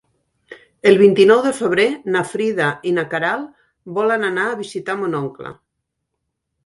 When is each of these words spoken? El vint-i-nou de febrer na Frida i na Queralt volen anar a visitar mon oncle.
El 0.91 0.95
vint-i-nou 1.01 1.41
de 1.47 1.51
febrer 1.57 1.85
na 2.15 2.23
Frida 2.31 2.71
i 2.93 2.95
na 2.95 3.05
Queralt 3.13 3.53
volen 3.99 4.27
anar 4.31 4.49
a 4.51 4.57
visitar 4.63 4.97
mon 5.03 5.19
oncle. 5.23 5.53